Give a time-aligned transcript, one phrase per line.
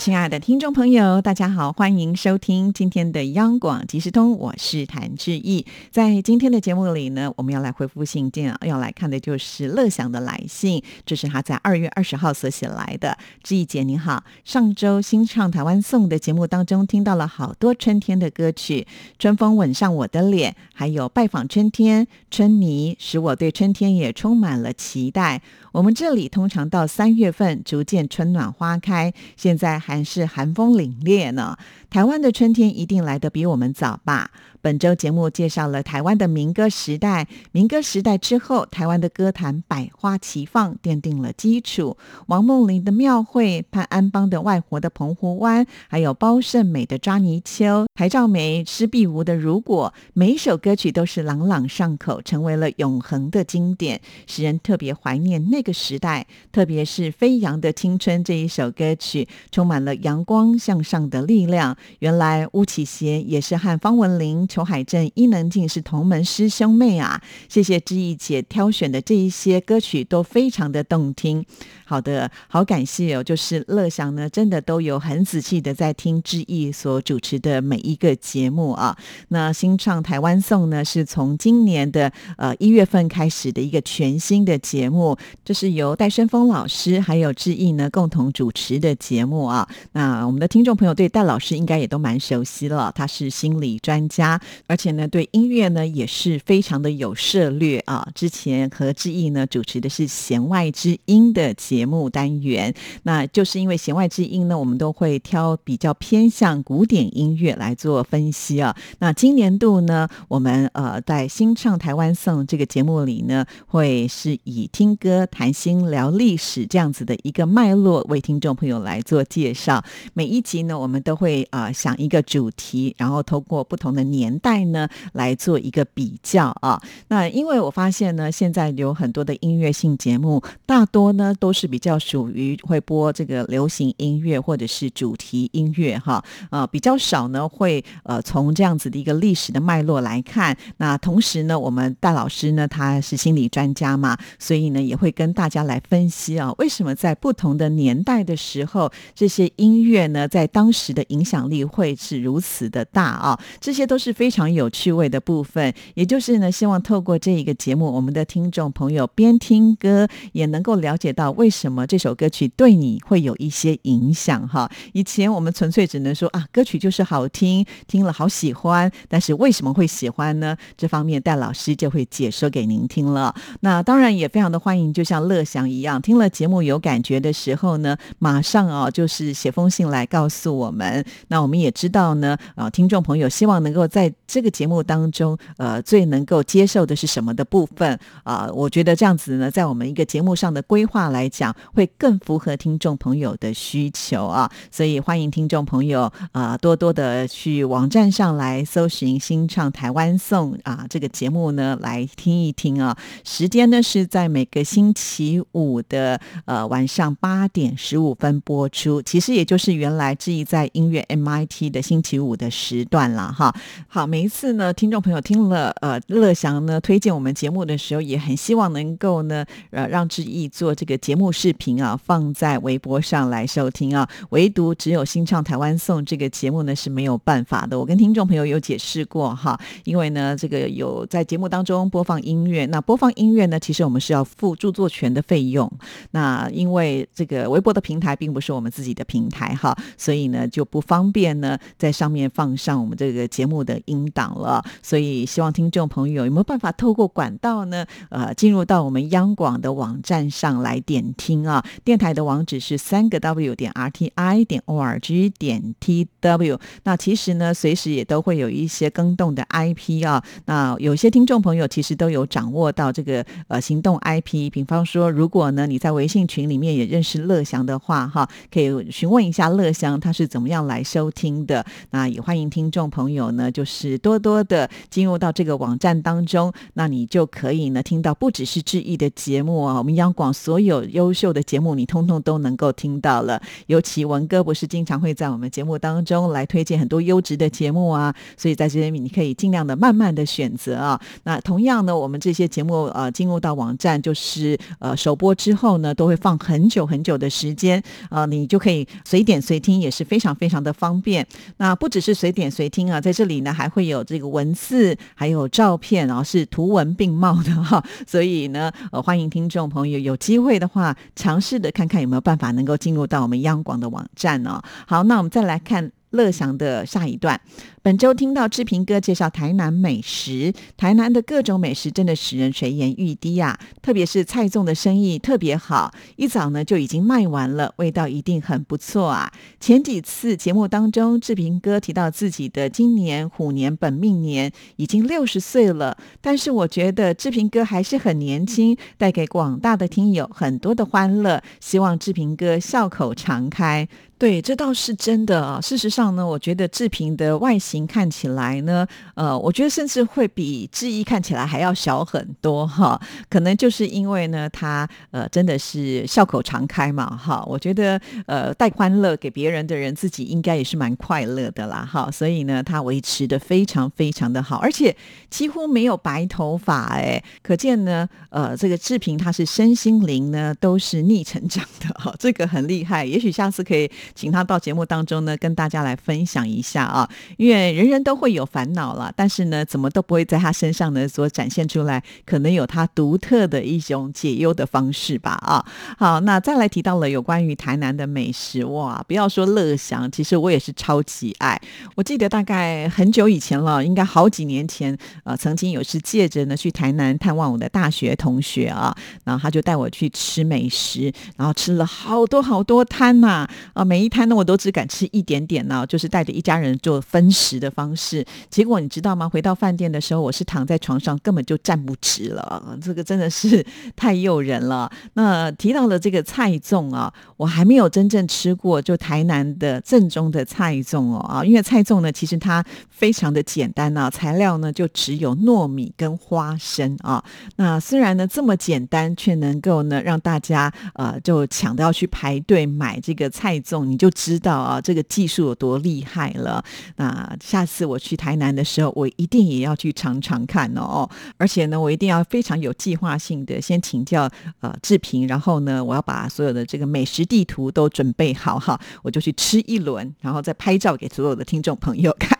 [0.00, 5.66] 亲爱的听众朋友，大家好，欢迎收听今天的央广即时通，我是谭志毅。
[5.90, 13.18] 在今天的节目里呢，我们要来回复信件，要来看的就是乐享的来信，这是他在二月二十号所写来的。
[13.42, 18.86] 志毅姐你好，上周新唱台湾颂的节目当中，听到了好多春天的歌曲，
[19.18, 25.42] 春风吻上我的脸，还有拜访春天，春泥使我对春天也充满了期待。
[25.72, 31.56] 我们这里通常到三月份逐渐春暖花开，现在还是寒风凛冽呢。
[31.90, 34.30] 台湾的春天一定来得比我们早吧？
[34.62, 41.96] 本周节目介绍了台湾的民歌时代，民歌时代之后，台湾的歌坛百花齐放，奠定了基础。
[42.26, 56.26] 王梦麟的庙会，潘安邦的外婆的澎湖湾，还有包胜美的抓泥鳅，台兆梅施碧梧的如果，每一首歌曲都是朗朗上口，成为了永恒的经典，使人特别怀念那个时代。
[56.50, 61.76] 特别是《飞扬的青春》这一首歌曲，充满了阳光向上的力量。
[61.98, 64.48] 原来巫启贤也是和方文琳。
[64.48, 67.20] 裘海正、伊能静是同门师兄妹啊！
[67.50, 71.44] 谢谢志毅姐挑选的这一些歌曲都非常的动听。
[71.84, 73.22] 好的，好感谢哦！
[73.22, 78.96] 就是乐祥呢，真的都有很仔细的在听志毅所主持的每一一个节目啊。
[79.28, 89.68] 那新唱台湾颂呢，是从今年的呃一月份开始的一个全新的节目，这是由戴胜峰老师还有志毅呢共同主持的节目啊。
[89.92, 98.08] 那我们的听众朋友对戴老师应该也都蛮熟悉了，他是心理专家，而且呢对音乐呢也是非常的有涉略啊。
[98.14, 101.54] 之前和志毅呢主持的是弦外之音的。
[101.60, 108.76] 节目单元，那就是因为弦外之音呢，我们都会挑比较偏向古典音乐来做分析啊。
[108.98, 119.82] 那今年度呢，我们呃在新唱台湾颂这个节目里呢，会是以听歌谈心聊历史这样子的一个脉络为听众朋友来做介绍。
[120.12, 126.78] 每一集呢，我们都会啊想一个主题，然后通过不同的年代呢来做一个比较啊。
[127.08, 131.70] 那因为我发现呢，现在有很多的音乐性节目，大多呢都是。
[131.70, 136.20] 比较属于会播这个流行音乐或者是主题音乐哈，
[136.50, 140.56] 呃比较少呢会会呃从这样子的一个历史的脉络来看。
[140.78, 153.38] 那同时呢，我们戴老师呢他是心理专家嘛，所以呢也会跟大家来分析啊，为什么在不同的年代的时候，这些音乐呢在当时的影响力会是如此的大啊？
[153.60, 155.72] 这些都是非常有趣味的部分。
[155.94, 164.70] 也就是呢，希望透过这一个节目，我们的听众朋友边听歌也能够了解到为什么这首歌曲对你会有一些影响哈？
[164.92, 167.49] 以前我们纯粹只能说啊，歌曲就是好听，
[167.86, 168.90] 听了好喜欢。
[169.08, 170.56] 但是为什么会喜欢呢？
[170.76, 173.34] 这方面戴老师就会解说给您听了。
[173.60, 181.04] 那当然也非常的欢迎，就像乐祥一样，听了节目有感觉的时候呢，马上啊就是写封信来告诉我们。
[181.28, 188.48] 那我们也知道呢，啊，听众朋友希望能够在这个节目当中，呃，最能够接受的是什么的部分啊？
[188.52, 191.54] 我觉得这样子呢，在我们一个节目上的规划来讲。
[191.72, 213.54] 会更符合听众朋友的需求啊，所以欢迎听众朋友啊多多的去网站上来搜寻新唱台湾颂啊这个节目呢来听一听啊，时间呢是在每个星期五的呃晚上八点十五分播出，其实也就是原来志毅在音乐 MIT 的星期五的时段了哈。
[213.88, 221.30] 好，每一次呢听众朋友听了呃乐祥呢推荐我们节目的时候，也很希望能够呢呃让志毅做这个节目。
[221.30, 227.78] 视频啊，放在微博上来收听啊，唯独只有新唱台湾颂这个节目呢是没有办办法的。
[227.78, 235.70] 我跟听众朋友有解释过哈，因为呢，这个有在节目当中播放音乐，那播放音乐呢，其实我们是要付著作权的费用。
[236.10, 244.64] 那因为这个微博的平台并不是我们自己的平台哈，所以呢就不方便呢在上面放上我们这个节目的音档了。
[244.82, 251.14] 所以希望听众朋友有没有办法透过管道呢，呃，进入到我们央广的网站上来点。
[251.16, 256.58] 听啊，电台的网址是三个 w 点 r t i 点 o r g 点 t w。
[256.84, 260.24] 那其实是呢，随时也都会有一些更动的 i p 啊。
[260.46, 264.48] 那有些听众朋友其实都有掌握到这个呃行动 i p。
[264.48, 271.64] 比方说，如果呢你在微信群里面也认识乐祥的话，哈，可以询问一下乐祥他是怎么样来收听的。
[271.90, 283.42] 那也欢迎听众朋友呢，就是多多的进入到这个网站当中，那你就可以呢听到不只是志毅的节目啊，我们央广所有优秀的节目，你通通都能够听到了。
[283.66, 291.00] 尤其文哥不是经常会在我们节目当中来推荐很多优优质的节目啊，所以在这里你可以尽量的慢慢的选择啊。
[291.24, 301.26] 那同样呢，我们这些节目呃进入到网站，就是呃首播之后呢，都会放很久很久的时间啊，你就可以随点随听，也是非常非常的方便。
[301.56, 307.84] 那不只是随点随听啊，在这里呢还会有这个文字，还有照片，然后是图文并茂的哈。
[308.06, 314.62] 所以呢，呃，欢迎听众朋友有机会的话，尝试的看看有没有办法能够进入到我们央广的网站哦。
[314.86, 315.92] 好，那我们再来看。
[316.10, 317.40] 乐祥的下一段，
[317.82, 323.58] 本周听到志平哥介绍台南美食，台南的各种美食真的使人垂涎欲滴啊！
[323.80, 329.32] 特别是菜粽的生意特别好，一早呢就已经卖完了，味道一定很不错啊！
[329.60, 343.88] 前几次节目当中，志平哥提到自己的今年虎年本命年已经六十岁了，但是我觉得志平哥还是很年轻，带给广大的听友很多的欢乐，希望志平哥笑口常开。
[344.20, 345.58] 对，这倒是真的啊。
[345.62, 353.00] 事实上呢，我觉得志平的外形看起来呢，呃，我觉得甚至会比志毅看起来还要小很多哈。
[353.30, 357.42] 可能就是因为呢，他呃真的是笑口常开嘛哈。
[357.46, 362.10] 我觉得呃带欢乐给别人的人，自己应该也是蛮快乐的啦哈。
[362.10, 364.94] 所以呢，他维持的非常非常的好，而且
[365.30, 373.02] 几乎没有白头发哎，可见呢，呃，这个志平他是身心灵呢都是逆成长的哈，这个很厉害。
[373.02, 373.90] 也许下次可以。
[374.14, 385.64] 请他到节目当中呢，跟大家来分享一下啊，因为人人都会有烦恼了，但是呢，怎么都不会在他身上呢所展现出来，可能有他独特的一种解忧的方式吧啊。
[385.96, 391.60] 好，那再来提到了有关于台南的美食哇，不要说乐祥，其实我也是超级爱。
[391.94, 403.99] 我记得大概很久以前了，应该好几年前，呃，曾经有是借着呢去台南探望我的大学同学啊，然后他就带我去吃美食，然后吃了好多好多摊呐啊每。
[404.00, 408.24] 一摊呢，我都只敢吃一点点呢，就是带着一家人做分食的方式。
[408.48, 409.28] 结果你知道吗？
[409.28, 412.78] 回到饭店的时候，我是躺在床上，根本就站不直了。
[412.80, 413.64] 这个真的是
[413.96, 414.90] 太诱人了。
[415.14, 427.22] 那提到了这个菜粽啊，我还没有真正吃过，就台南的正宗的菜粽哦啊，因为菜粽呢，其实它非常的简单啊，材料呢就只有糯米跟花生啊。
[427.56, 433.89] 那虽然呢这么简单，却能够呢让大家呃就抢着要去排队买这个菜粽。
[433.90, 436.64] 你就知道啊，这个技术有多厉害了。
[436.96, 441.08] 那下次我去台南的时候，我一定也要去尝尝看哦。
[441.36, 452.38] 而且呢，我一定要非常有计划性的先请教呃志平，然后呢，我要把所有的这个美食地图都准备好哈，我就去吃一轮，然后再拍照给所有的听众朋友看。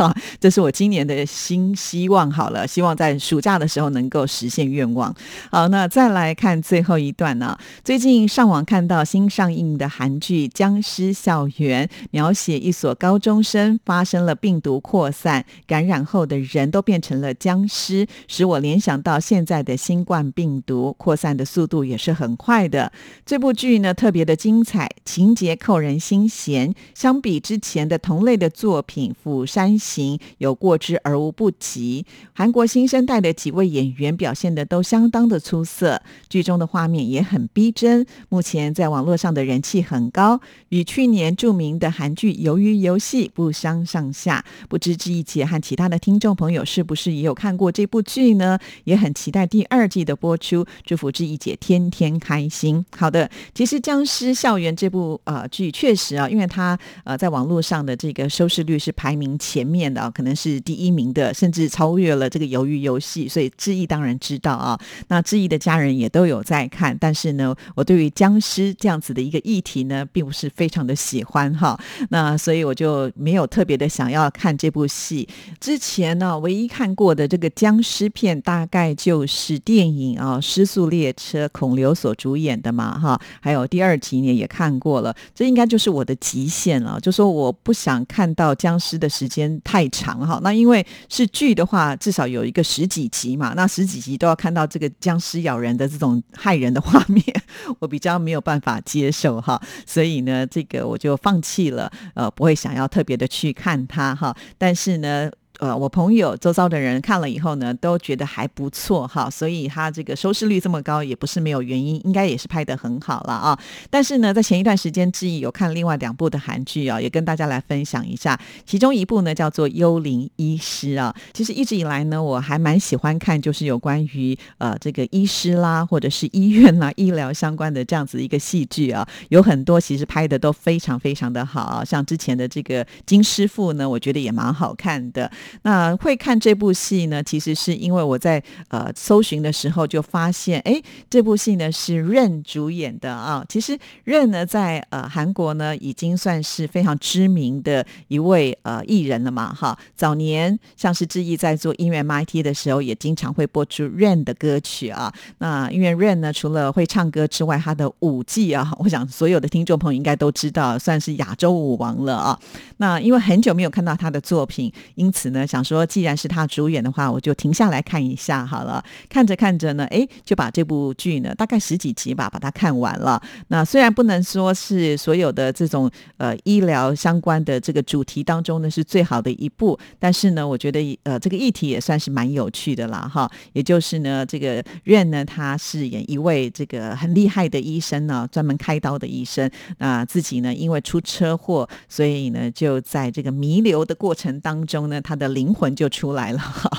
[0.00, 2.30] 哈，这是我今年的新希望。
[2.30, 5.14] 好了，希望在暑假的时候能够实现愿望。
[5.50, 7.58] 好，那再来看最后一段呢？
[7.84, 22.90] 最近上网看到新上映的韩剧《僵尸校园》，描写一所高中生发生了病毒扩散，感染后的人都变成了僵尸，使我联想到现在的新冠病毒扩散的速度也是很快的。
[23.26, 26.74] 这部剧呢特别的精彩，情节扣人心弦。
[26.94, 29.78] 相比之前的同类的作品《釜山》。
[29.90, 32.04] 行有过之而无不及。
[32.32, 38.06] 韩国新生代的几位演员表现的都相当的出色，剧中的画面也很逼真。
[38.28, 44.44] 目前在网络上的人气很高，与去年著名的韩剧《鱿鱼游戏》不相上下。
[44.68, 48.58] 不知志一姐和其他的听众朋友是不是也有看过这部剧呢？
[48.84, 50.66] 也很期待第二季的播出。
[50.84, 52.84] 祝福志一姐天天开心。
[52.96, 59.70] 好的，其实《僵尸校园》这部呃剧确实啊，因为它呃在网络上的这个收视率是排名前。
[59.70, 64.76] 面的可能是第一名的，甚至超越了这个鱿鱼游戏，所以志毅当然知道啊。
[65.06, 71.78] 那志毅的家人也都有在看，但是呢，我对于僵尸这样子的一个议题呢，并不是非常的喜欢哈。
[72.08, 75.28] 那所以我就没有特别的想要看这部戏。
[75.60, 83.20] 之前呢，唯一看过的这个僵尸片，大概就是电影啊《失速列车》，孔刘所主演的嘛哈。
[83.40, 86.98] 还有第二集呢也看过了，这应该就是我的极限了。
[87.00, 89.59] 就说我不想看到僵尸的时间。
[89.64, 97.24] 太长哈，那因为是剧的话，至少有一个十几集嘛，那十几集都要看到这个僵尸咬人的这种害人的画面，
[97.78, 105.30] 我比较没有办法接受哈，所以呢，这个我就放弃了，呃，不会想要特别的去看它哈，但是呢。
[105.60, 113.58] 呃，我朋友周遭的人看了以后呢，都觉得还不错哈，所以他这个收视率这么高，也不是没有原因，应该也是拍的很好了啊。
[113.90, 118.40] 但是呢，在前一段时间，志毅有看另外两部的韩剧啊，也跟大家来分享一下。
[118.64, 135.30] 其中一部呢叫做《幽灵医师》啊，其实一直以来呢，我还蛮喜欢看，就是有关于呃这个医师啦，或者是医院啦、医疗相关的这样子一个戏剧啊，有很多其实拍的都非常非常的好，像之前的这个金师傅呢，我觉得也蛮好看的。
[135.62, 143.44] 那会看这部戏呢，其实是因为我在呃搜寻的时候就发现，哎，这部戏呢是任主演的啊。
[143.48, 149.78] 其实任呢在呃韩国呢已经算是非常知名的一位呃艺人了嘛，哈。
[149.96, 155.12] 早年像是志毅在做音乐 MIT 的时候，也经常会播出 Rain 的歌曲啊。
[155.38, 162.38] 那因为 Rain 呢，除了会唱歌之外，他的舞技啊，我想所有的听众朋友应该都知道，算是亚洲舞王了啊。
[162.78, 168.82] 那因为很久没有看到他的作品，因此呢，想说既然是他主演的话，我就停下来看一下好了。
[169.08, 173.20] 看着看着呢，哎，就把这部剧呢，大概十几集吧，把它看完了。
[173.48, 183.30] 那虽然不能说是所有的这种呃医疗相关的这个主题当中呢是最好的一部，但是呢，我觉得呃这个议题也算是蛮有趣的啦哈。
[183.52, 189.50] 也就是呢，这个院呢，他饰演一位这个很厉害的医生呢，专门开刀的医生。
[189.78, 196.70] 那自己呢，因为出车祸，所以呢，就在这个弥留的过程当中呢，他的灵魂就出来了 哈。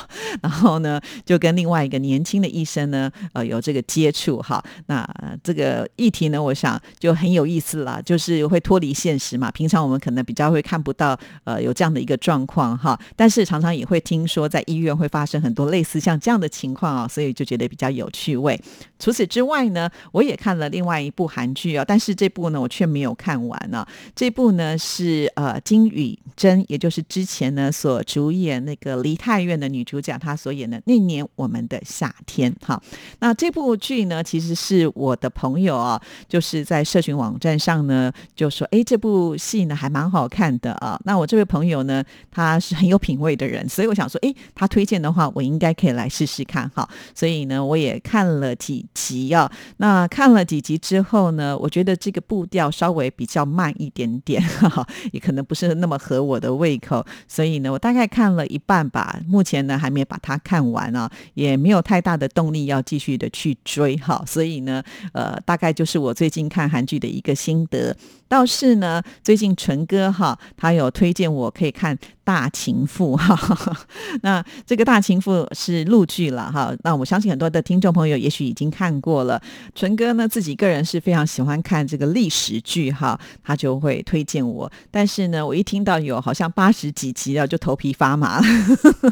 [0.42, 4.62] 然后呢，就跟另外一个年轻的医生呢，呃，有这个接触哈。
[4.86, 5.06] 那
[5.42, 9.50] 这个议题呢，我想就很有意思了，就是会脱离现实嘛。
[9.50, 12.98] 平常我们可能比较会看不到，呃，有这样的一个状况哈。
[13.14, 18.58] 但是常常也会听说，在医院会发生很多类似像这样的情况啊，所以就觉得比较有趣味。
[18.98, 23.86] 除此之外呢，我也看了另外一部韩剧啊，但是这部呢，我却没有看完呢。
[24.16, 30.12] 这部呢是呃金宇珍，也就是之前呢所主演演那个梨泰院的女主角。
[30.18, 32.80] 她所演的那年我们的夏天，哈，
[33.20, 41.00] 那这部剧呢，其实是我的朋友啊，就是在社群网站上呢，就说，哎，这部戏呢还蛮好看的啊。
[41.04, 46.86] 那我这位朋友呢，他是很有品味的人，所以我想说，哎，他推荐的话，我应该可以来试试看，哈。
[47.14, 49.50] 所以呢，我也看了几集啊。
[49.78, 57.02] 那看了几集之后呢，我觉得这个步调稍微比较慢一点点，哈哈，也可能不是那么合我的胃口。
[57.26, 60.02] 所以呢，我大概看看了一半吧，目前呢还没。
[60.12, 64.82] 把它看完啊，也没有太大的动力要继续的去追哈，所以呢，
[65.14, 67.96] 呃，大概就是我最近看韩剧的一个心得。
[68.32, 73.76] 倒是呢，最近纯哥哈，他有推荐我可以看《大情妇》哈。
[74.22, 76.74] 那这个《大情妇》是陆剧了哈。
[76.82, 79.38] 那我相信很多的听众朋友也许已经看过了。
[79.74, 84.72] 纯哥呢，自己个人是非常喜欢看这个历史剧哈，他就会推荐我。
[84.90, 88.40] 但是呢，我一听到有好像八十几集了，就头皮发麻。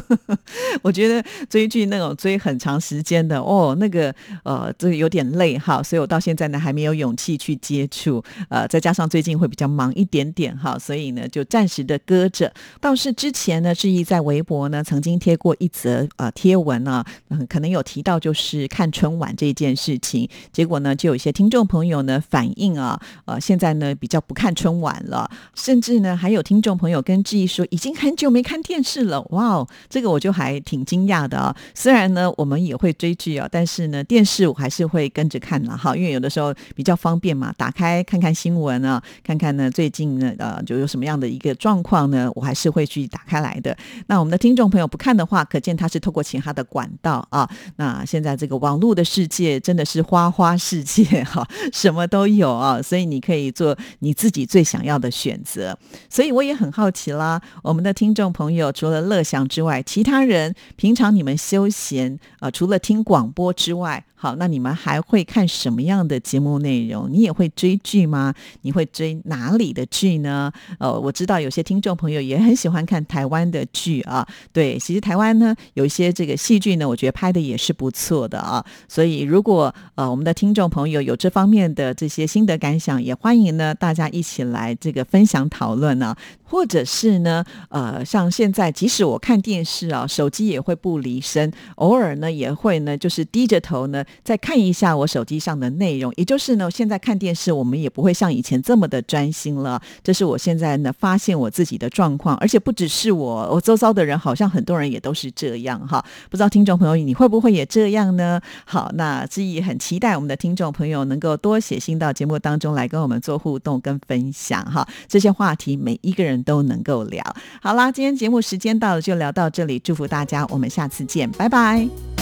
[0.81, 4.11] 我觉得追剧那种追很长时间的哦，那个
[4.43, 8.23] 呃，这个有点累哈，所以我到现在呢还没有勇气去接触。
[8.49, 12.49] 呃，再加上最近会比较忙一点点哈，所以呢就暂时的搁着。
[12.79, 20.29] 倒是之前呢，志毅在微博呢曾经贴过一则呃贴文呢，嗯，可能有提到就是看春晚这件事情。
[20.53, 29.21] 结果呢，就有一些听众朋友呢反映啊，呃，现在呢比较不看春晚了，甚至呢还有听众朋友跟志毅说，已经很久没看电视了。
[29.31, 31.53] 哇哦，这个我就还挺惊讶的啊。
[31.75, 39.00] 虽然呢我们也会追剧啊，但是呢电视我还是会跟着看了哈，因为有的时候比较方便嘛，打开看看新闻啊。
[39.23, 42.29] 看看呢，最近呢，呃，就有什么样的一个状况呢？
[42.35, 43.75] 我还是会去打开来的。
[44.07, 47.49] 那我们的听众朋友不看的话，可见他是透过其他的管道啊。
[47.77, 55.77] 那现在这个网络的世界真的是花花世界哈，什么都有啊，所以你可以做你自己最想要的选择。
[56.09, 64.05] 所以我也很好奇啦，我们的听众朋友除了乐享之外，其他人平常你们休闲啊，除了听广播之外。
[64.21, 67.11] 好，那你们还会看什么样的节目内容？
[67.11, 68.31] 你也会追剧吗？
[68.61, 70.51] 你会追哪里的剧呢？
[70.77, 74.23] 呃，我知道有些听众朋友也很喜欢看台湾的剧啊。
[74.53, 78.63] 对，其实台湾呢有一些这个戏剧呢，我觉得拍的也是不错的啊。
[78.87, 86.15] 所以如果呃我们的听众朋友有这方面的这些心得感想，也欢迎呢大家一起来这个分享讨论呢。
[86.51, 94.03] 或者是呢，呃，像现在即使我看电视啊，手机也会不离身，偶尔呢也会呢就是低着头呢。
[94.21, 99.81] 再看一下我手机上的内容，也就是呢，现在看电视我们也不会像以前这么的专心了。
[100.03, 106.03] 这是我现在呢发现我自己的状况，而且不只是我，我周遭的人好像很多人也都是这样哈。
[106.29, 108.41] 不知道听众朋友你会不会也这样呢？
[108.65, 114.85] 好，那志毅很期待我们的听众朋友能够多写信到节目当中来跟我们做互动跟分享哈。
[115.07, 117.23] 这些话题每一个人都能够聊。
[117.61, 122.20] 好啦，今天节目时间到了，就聊到这里，祝福大家，我们下次见，拜拜。